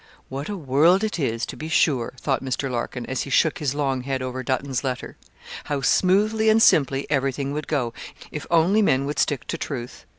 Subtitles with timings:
[0.29, 2.71] 'What a world it is, to be sure!' thought Mr.
[2.71, 5.15] Larkin, as he shook his long head over Dutton's letter.
[5.65, 7.93] 'How smoothly and simply everything would go,
[8.31, 10.07] if only men would stick to truth!